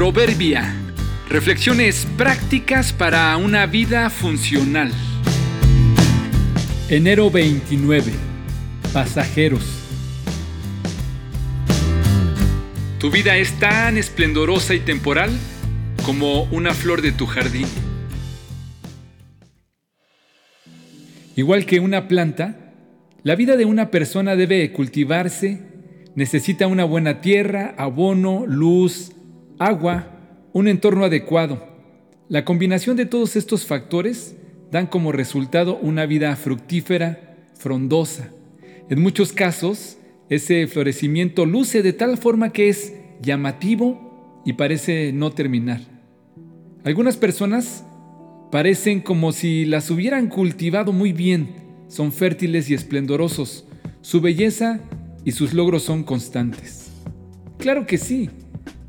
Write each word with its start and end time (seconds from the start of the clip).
Proverbia. 0.00 0.74
Reflexiones 1.28 2.06
prácticas 2.16 2.90
para 2.90 3.36
una 3.36 3.66
vida 3.66 4.08
funcional. 4.08 4.90
Enero 6.88 7.30
29. 7.30 8.10
Pasajeros. 8.94 9.60
Tu 12.98 13.10
vida 13.10 13.36
es 13.36 13.52
tan 13.58 13.98
esplendorosa 13.98 14.72
y 14.72 14.80
temporal 14.80 15.38
como 16.06 16.44
una 16.44 16.72
flor 16.72 17.02
de 17.02 17.12
tu 17.12 17.26
jardín. 17.26 17.66
Igual 21.36 21.66
que 21.66 21.78
una 21.78 22.08
planta, 22.08 22.72
la 23.22 23.34
vida 23.34 23.58
de 23.58 23.66
una 23.66 23.90
persona 23.90 24.34
debe 24.34 24.72
cultivarse, 24.72 25.60
necesita 26.14 26.68
una 26.68 26.84
buena 26.84 27.20
tierra, 27.20 27.74
abono, 27.76 28.46
luz, 28.46 29.12
agua, 29.60 30.06
un 30.54 30.68
entorno 30.68 31.04
adecuado. 31.04 31.68
La 32.30 32.46
combinación 32.46 32.96
de 32.96 33.04
todos 33.04 33.36
estos 33.36 33.66
factores 33.66 34.34
dan 34.70 34.86
como 34.86 35.12
resultado 35.12 35.76
una 35.76 36.06
vida 36.06 36.34
fructífera, 36.34 37.36
frondosa. 37.58 38.30
En 38.88 39.02
muchos 39.02 39.34
casos, 39.34 39.98
ese 40.30 40.66
florecimiento 40.66 41.44
luce 41.44 41.82
de 41.82 41.92
tal 41.92 42.16
forma 42.16 42.52
que 42.52 42.70
es 42.70 42.94
llamativo 43.20 44.42
y 44.46 44.54
parece 44.54 45.12
no 45.12 45.30
terminar. 45.30 45.82
Algunas 46.82 47.18
personas 47.18 47.84
parecen 48.50 49.00
como 49.02 49.30
si 49.32 49.66
las 49.66 49.90
hubieran 49.90 50.28
cultivado 50.28 50.92
muy 50.92 51.12
bien, 51.12 51.50
son 51.86 52.12
fértiles 52.12 52.70
y 52.70 52.74
esplendorosos, 52.74 53.66
su 54.00 54.22
belleza 54.22 54.80
y 55.26 55.32
sus 55.32 55.52
logros 55.52 55.82
son 55.82 56.02
constantes. 56.02 56.92
Claro 57.58 57.84
que 57.86 57.98
sí, 57.98 58.30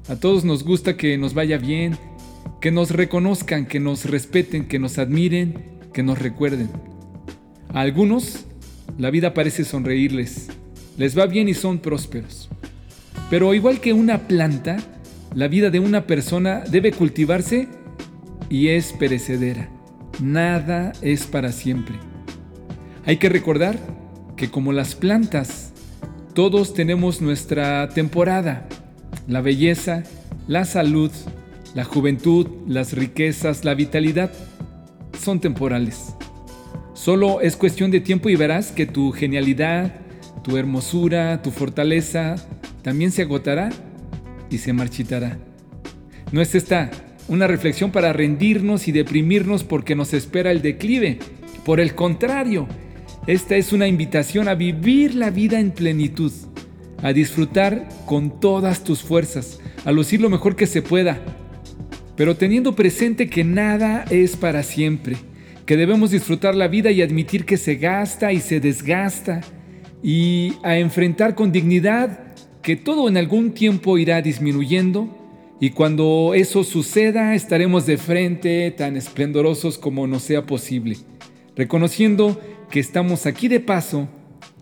a 0.08 0.16
todos 0.16 0.44
nos 0.44 0.64
gusta 0.64 0.98
que 0.98 1.18
nos 1.18 1.34
vaya 1.34 1.58
bien, 1.58 1.98
que 2.60 2.72
nos 2.72 2.92
reconozcan, 2.92 3.66
que 3.66 3.80
nos 3.80 4.06
respeten, 4.06 4.68
que 4.68 4.80
nos 4.80 4.98
admiren, 4.98 5.80
que 5.94 6.04
nos 6.04 6.20
recuerden. 6.20 6.70
A 7.70 7.82
algunos, 7.82 8.46
la 8.98 9.12
vida 9.12 9.34
parece 9.34 9.64
sonreírles, 9.64 10.50
les 10.98 11.18
va 11.18 11.26
bien 11.26 11.50
y 11.50 11.54
son 11.54 11.80
prósperos. 11.80 12.50
Pero 13.30 13.54
igual 13.54 13.80
que 13.80 13.94
una 13.94 14.28
planta, 14.28 14.78
la 15.34 15.48
vida 15.48 15.70
de 15.70 15.80
una 15.80 16.06
persona 16.06 16.64
debe 16.70 16.92
cultivarse 16.92 17.68
y 18.50 18.70
es 18.70 18.94
perecedera. 18.94 19.70
Nada 20.22 20.92
es 21.02 21.26
para 21.26 21.52
siempre. 21.52 21.96
Hay 23.06 23.18
que 23.18 23.30
recordar 23.30 23.80
que 24.36 24.50
como 24.50 24.74
las 24.74 24.96
plantas, 24.96 25.72
todos 26.34 26.74
tenemos 26.74 27.22
nuestra 27.22 27.90
temporada 27.90 28.68
la 29.28 29.42
belleza, 29.42 30.04
la 30.48 30.66
salud, 30.66 31.12
la 31.74 31.84
juventud, 31.84 32.48
las 32.68 32.94
riquezas, 32.94 33.64
la 33.66 33.74
vitalidad 33.74 34.32
son 35.20 35.40
temporales. 35.40 36.16
Solo 36.94 37.42
es 37.42 37.56
cuestión 37.56 37.92
de 37.92 38.02
tiempo 38.02 38.30
y 38.30 38.36
verás 38.36 38.72
que 38.72 38.86
tu 38.86 39.12
genialidad, 39.12 39.94
tu 40.44 40.58
hermosura, 40.58 41.42
tu 41.42 41.52
fortaleza 41.52 42.36
también 42.82 43.12
se 43.12 43.24
agotará 43.24 43.70
y 44.50 44.58
se 44.58 44.74
marchitará. 44.74 45.38
No 46.32 46.42
es 46.42 46.56
esta 46.56 46.92
una 47.28 47.48
reflexión 47.48 47.92
para 47.92 48.14
rendirnos 48.14 48.88
y 48.88 48.92
deprimirnos 48.92 49.64
porque 49.64 49.96
nos 49.96 50.14
espera 50.14 50.52
el 50.52 50.62
declive. 50.62 51.20
Por 51.66 51.80
el 51.80 51.96
contrario, 51.96 52.68
esta 53.28 53.56
es 53.56 53.72
una 53.72 53.88
invitación 53.88 54.48
a 54.48 54.56
vivir 54.56 55.16
la 55.16 55.30
vida 55.30 55.60
en 55.60 55.72
plenitud 55.72 56.32
a 57.02 57.14
disfrutar 57.14 57.88
con 58.06 58.40
todas 58.40 58.84
tus 58.84 59.02
fuerzas, 59.02 59.60
a 59.86 59.92
lucir 59.92 60.22
lo 60.22 60.30
mejor 60.30 60.56
que 60.56 60.68
se 60.68 60.82
pueda, 60.82 61.20
pero 62.16 62.36
teniendo 62.36 62.76
presente 62.76 63.30
que 63.30 63.44
nada 63.44 64.06
es 64.10 64.36
para 64.36 64.64
siempre, 64.64 65.16
que 65.66 65.78
debemos 65.78 66.12
disfrutar 66.12 66.56
la 66.56 66.68
vida 66.68 66.92
y 66.92 67.02
admitir 67.02 67.46
que 67.46 67.58
se 67.58 67.76
gasta 67.76 68.34
y 68.34 68.40
se 68.40 68.60
desgasta, 68.60 69.42
y 70.04 70.54
a 70.64 70.78
enfrentar 70.78 71.36
con 71.36 71.52
dignidad 71.52 72.34
que 72.62 72.76
todo 72.76 73.08
en 73.08 73.18
algún 73.18 73.54
tiempo 73.54 73.98
irá 73.98 74.22
disminuyendo, 74.22 75.18
y 75.60 75.72
cuando 75.72 76.34
eso 76.34 76.64
suceda 76.64 77.36
estaremos 77.36 77.86
de 77.86 77.98
frente 77.98 78.72
tan 78.72 78.98
esplendorosos 78.98 79.78
como 79.78 80.08
nos 80.08 80.24
sea 80.24 80.46
posible, 80.46 80.98
reconociendo 81.56 82.40
que 82.72 82.80
estamos 82.80 83.26
aquí 83.26 83.48
de 83.48 83.60
paso 83.60 84.08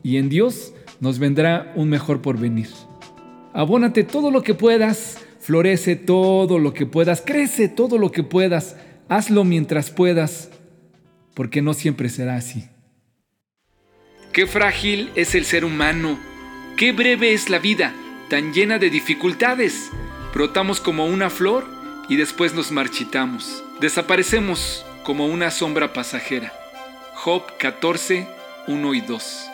y 0.03 0.17
en 0.17 0.27
Dios 0.27 0.73
nos 0.99 1.19
vendrá 1.19 1.71
un 1.75 1.89
mejor 1.89 2.21
porvenir. 2.21 2.69
Abónate 3.53 4.03
todo 4.03 4.31
lo 4.31 4.43
que 4.43 4.53
puedas, 4.53 5.19
florece 5.39 5.95
todo 5.95 6.59
lo 6.59 6.73
que 6.73 6.85
puedas, 6.85 7.21
crece 7.25 7.67
todo 7.67 7.97
lo 7.97 8.11
que 8.11 8.23
puedas, 8.23 8.75
hazlo 9.07 9.43
mientras 9.43 9.89
puedas, 9.89 10.49
porque 11.33 11.61
no 11.61 11.73
siempre 11.73 12.09
será 12.09 12.35
así. 12.35 12.65
Qué 14.31 14.45
frágil 14.45 15.09
es 15.15 15.33
el 15.33 15.45
ser 15.45 15.65
humano, 15.65 16.19
qué 16.77 16.91
breve 16.91 17.33
es 17.33 17.49
la 17.49 17.59
vida, 17.59 17.93
tan 18.29 18.53
llena 18.53 18.77
de 18.77 18.89
dificultades. 18.89 19.89
Brotamos 20.33 20.79
como 20.79 21.07
una 21.07 21.31
flor 21.31 21.65
y 22.07 22.15
después 22.15 22.53
nos 22.53 22.71
marchitamos. 22.71 23.63
Desaparecemos 23.81 24.85
como 25.03 25.25
una 25.25 25.49
sombra 25.49 25.93
pasajera. 25.93 26.53
Job 27.15 27.41
14, 27.57 28.27
1 28.67 28.93
y 28.93 29.01
2. 29.01 29.49